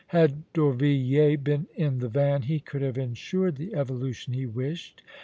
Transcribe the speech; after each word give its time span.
Had 0.07 0.51
D'Orvilliers 0.53 1.43
been 1.43 1.67
in 1.75 1.99
the 1.99 2.07
van, 2.09 2.41
he 2.41 2.59
could 2.59 2.81
have 2.81 2.97
insured 2.97 3.55
the 3.57 3.75
evolution 3.75 4.33
he 4.33 4.47
wished. 4.47 5.03